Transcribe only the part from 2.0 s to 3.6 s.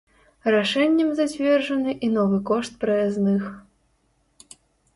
і новы кошт праязных.